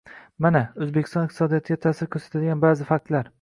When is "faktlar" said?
2.91-3.29